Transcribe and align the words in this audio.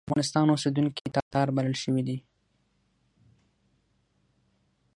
د 0.01 0.03
افغانستان 0.07 0.47
اوسېدونکي 0.51 1.03
تاتار 1.15 1.47
بلل 1.55 1.75
شوي 1.83 2.01
دي. 2.07 2.17